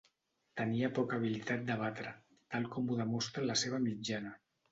Tenia 0.61 0.87
poca 0.99 1.17
habilitat 1.19 1.67
de 1.67 1.75
batre, 1.83 2.15
tal 2.55 2.67
com 2.77 2.89
ho 2.95 2.99
demostra 3.01 3.47
la 3.51 3.59
seva 3.65 3.81
mitjana. 3.87 4.35